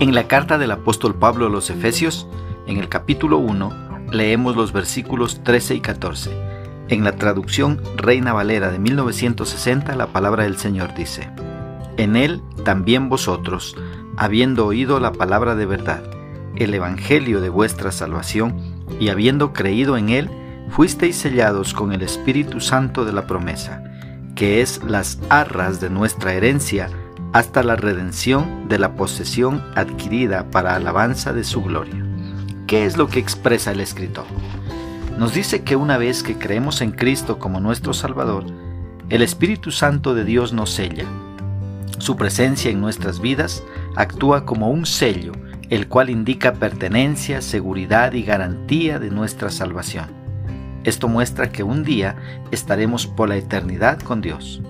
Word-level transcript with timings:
En 0.00 0.12
la 0.12 0.26
carta 0.26 0.58
del 0.58 0.72
apóstol 0.72 1.14
Pablo 1.14 1.46
a 1.46 1.48
los 1.48 1.70
Efesios, 1.70 2.26
en 2.66 2.78
el 2.78 2.88
capítulo 2.88 3.38
1, 3.38 4.10
leemos 4.10 4.56
los 4.56 4.72
versículos 4.72 5.44
13 5.44 5.76
y 5.76 5.80
14. 5.80 6.36
En 6.88 7.04
la 7.04 7.12
traducción 7.12 7.80
Reina 7.96 8.32
Valera 8.32 8.70
de 8.70 8.80
1960, 8.80 9.94
la 9.94 10.08
palabra 10.08 10.42
del 10.42 10.58
Señor 10.58 10.94
dice, 10.94 11.30
En 11.96 12.16
él 12.16 12.42
también 12.64 13.08
vosotros, 13.08 13.76
habiendo 14.16 14.66
oído 14.66 14.98
la 14.98 15.12
palabra 15.12 15.54
de 15.54 15.66
verdad, 15.66 16.02
el 16.56 16.74
evangelio 16.74 17.40
de 17.40 17.48
vuestra 17.48 17.92
salvación, 17.92 18.56
y 18.98 19.10
habiendo 19.10 19.52
creído 19.52 19.96
en 19.96 20.08
él, 20.08 20.28
fuisteis 20.70 21.16
sellados 21.16 21.72
con 21.72 21.92
el 21.92 22.02
Espíritu 22.02 22.60
Santo 22.60 23.04
de 23.04 23.12
la 23.12 23.28
promesa, 23.28 23.84
que 24.34 24.60
es 24.60 24.82
las 24.82 25.20
arras 25.30 25.80
de 25.80 25.88
nuestra 25.88 26.34
herencia, 26.34 26.90
hasta 27.34 27.64
la 27.64 27.74
redención 27.74 28.68
de 28.68 28.78
la 28.78 28.94
posesión 28.94 29.60
adquirida 29.74 30.52
para 30.52 30.76
alabanza 30.76 31.32
de 31.32 31.42
su 31.42 31.64
gloria. 31.64 32.06
¿Qué 32.68 32.86
es 32.86 32.96
lo 32.96 33.08
que 33.08 33.18
expresa 33.18 33.72
el 33.72 33.80
escritor? 33.80 34.24
Nos 35.18 35.34
dice 35.34 35.64
que 35.64 35.74
una 35.74 35.98
vez 35.98 36.22
que 36.22 36.38
creemos 36.38 36.80
en 36.80 36.92
Cristo 36.92 37.40
como 37.40 37.58
nuestro 37.58 37.92
Salvador, 37.92 38.44
el 39.08 39.20
Espíritu 39.20 39.72
Santo 39.72 40.14
de 40.14 40.24
Dios 40.24 40.52
nos 40.52 40.70
sella. 40.70 41.06
Su 41.98 42.16
presencia 42.16 42.70
en 42.70 42.80
nuestras 42.80 43.20
vidas 43.20 43.64
actúa 43.96 44.46
como 44.46 44.70
un 44.70 44.86
sello, 44.86 45.32
el 45.70 45.88
cual 45.88 46.10
indica 46.10 46.52
pertenencia, 46.52 47.42
seguridad 47.42 48.12
y 48.12 48.22
garantía 48.22 49.00
de 49.00 49.10
nuestra 49.10 49.50
salvación. 49.50 50.06
Esto 50.84 51.08
muestra 51.08 51.50
que 51.50 51.64
un 51.64 51.82
día 51.82 52.14
estaremos 52.52 53.08
por 53.08 53.28
la 53.28 53.36
eternidad 53.36 53.98
con 53.98 54.20
Dios. 54.20 54.62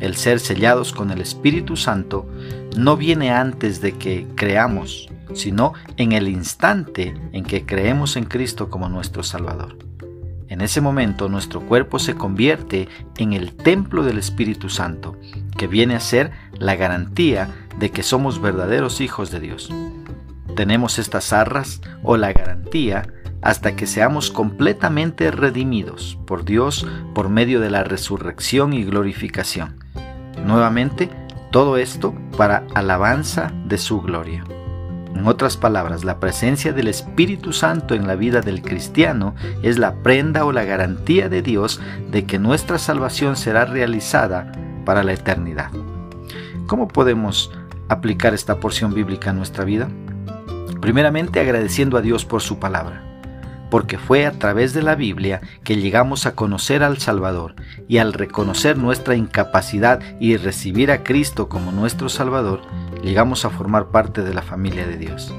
El 0.00 0.16
ser 0.16 0.40
sellados 0.40 0.92
con 0.92 1.10
el 1.10 1.20
Espíritu 1.20 1.76
Santo 1.76 2.28
no 2.76 2.96
viene 2.96 3.30
antes 3.30 3.80
de 3.80 3.92
que 3.92 4.26
creamos, 4.36 5.08
sino 5.34 5.74
en 5.96 6.12
el 6.12 6.28
instante 6.28 7.14
en 7.32 7.44
que 7.44 7.66
creemos 7.66 8.16
en 8.16 8.24
Cristo 8.24 8.70
como 8.70 8.88
nuestro 8.88 9.22
Salvador. 9.22 9.76
En 10.48 10.62
ese 10.62 10.80
momento 10.80 11.28
nuestro 11.28 11.60
cuerpo 11.60 11.98
se 11.98 12.14
convierte 12.14 12.88
en 13.18 13.32
el 13.34 13.54
templo 13.54 14.02
del 14.02 14.18
Espíritu 14.18 14.70
Santo, 14.70 15.16
que 15.56 15.66
viene 15.66 15.94
a 15.94 16.00
ser 16.00 16.30
la 16.58 16.74
garantía 16.74 17.48
de 17.78 17.90
que 17.90 18.02
somos 18.02 18.40
verdaderos 18.40 19.00
hijos 19.00 19.30
de 19.30 19.40
Dios. 19.40 19.70
Tenemos 20.56 20.98
estas 20.98 21.32
arras 21.32 21.82
o 22.02 22.16
la 22.16 22.32
garantía 22.32 23.12
hasta 23.42 23.76
que 23.76 23.86
seamos 23.86 24.30
completamente 24.30 25.30
redimidos 25.30 26.18
por 26.26 26.44
Dios 26.44 26.86
por 27.14 27.28
medio 27.28 27.60
de 27.60 27.70
la 27.70 27.84
resurrección 27.84 28.72
y 28.72 28.84
glorificación. 28.84 29.76
Nuevamente, 30.44 31.10
todo 31.50 31.76
esto 31.76 32.14
para 32.36 32.64
alabanza 32.74 33.52
de 33.66 33.78
su 33.78 34.00
gloria. 34.00 34.44
En 35.14 35.26
otras 35.26 35.56
palabras, 35.56 36.04
la 36.04 36.20
presencia 36.20 36.72
del 36.72 36.88
Espíritu 36.88 37.52
Santo 37.52 37.94
en 37.94 38.06
la 38.06 38.14
vida 38.14 38.40
del 38.40 38.62
cristiano 38.62 39.34
es 39.62 39.78
la 39.78 39.94
prenda 39.96 40.44
o 40.44 40.52
la 40.52 40.64
garantía 40.64 41.28
de 41.28 41.42
Dios 41.42 41.80
de 42.10 42.24
que 42.24 42.38
nuestra 42.38 42.78
salvación 42.78 43.36
será 43.36 43.64
realizada 43.64 44.52
para 44.84 45.02
la 45.02 45.12
eternidad. 45.12 45.70
¿Cómo 46.66 46.86
podemos 46.86 47.50
aplicar 47.88 48.34
esta 48.34 48.60
porción 48.60 48.94
bíblica 48.94 49.30
a 49.30 49.32
nuestra 49.32 49.64
vida? 49.64 49.88
Primeramente 50.80 51.40
agradeciendo 51.40 51.96
a 51.96 52.02
Dios 52.02 52.24
por 52.24 52.42
su 52.42 52.58
palabra 52.58 53.08
porque 53.70 53.98
fue 53.98 54.26
a 54.26 54.32
través 54.32 54.72
de 54.72 54.82
la 54.82 54.94
Biblia 54.94 55.40
que 55.64 55.76
llegamos 55.76 56.26
a 56.26 56.34
conocer 56.34 56.82
al 56.82 56.98
Salvador 56.98 57.54
y 57.88 57.98
al 57.98 58.12
reconocer 58.12 58.78
nuestra 58.78 59.14
incapacidad 59.14 60.00
y 60.20 60.36
recibir 60.36 60.90
a 60.90 61.02
Cristo 61.02 61.48
como 61.48 61.72
nuestro 61.72 62.08
Salvador, 62.08 62.62
llegamos 63.02 63.44
a 63.44 63.50
formar 63.50 63.88
parte 63.88 64.22
de 64.22 64.34
la 64.34 64.42
familia 64.42 64.86
de 64.86 64.96
Dios. 64.96 65.32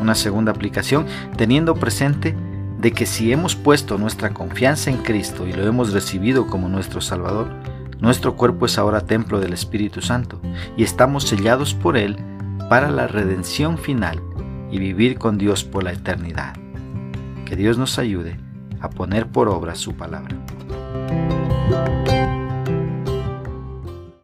Una 0.00 0.14
segunda 0.14 0.52
aplicación, 0.52 1.06
teniendo 1.36 1.74
presente 1.74 2.36
de 2.78 2.92
que 2.92 3.06
si 3.06 3.32
hemos 3.32 3.56
puesto 3.56 3.98
nuestra 3.98 4.30
confianza 4.30 4.90
en 4.90 4.98
Cristo 4.98 5.46
y 5.46 5.52
lo 5.52 5.66
hemos 5.66 5.92
recibido 5.92 6.46
como 6.46 6.68
nuestro 6.68 7.00
Salvador, 7.00 7.50
nuestro 7.98 8.36
cuerpo 8.36 8.66
es 8.66 8.78
ahora 8.78 9.00
templo 9.00 9.40
del 9.40 9.52
Espíritu 9.52 10.00
Santo 10.00 10.40
y 10.76 10.84
estamos 10.84 11.24
sellados 11.24 11.74
por 11.74 11.96
Él 11.96 12.16
para 12.68 12.90
la 12.90 13.08
redención 13.08 13.76
final 13.76 14.22
y 14.70 14.78
vivir 14.78 15.18
con 15.18 15.38
Dios 15.38 15.64
por 15.64 15.82
la 15.82 15.92
eternidad. 15.92 16.54
Que 17.48 17.56
Dios 17.56 17.78
nos 17.78 17.98
ayude 17.98 18.36
a 18.78 18.90
poner 18.90 19.26
por 19.28 19.48
obra 19.48 19.74
su 19.74 19.94
palabra. 19.94 20.36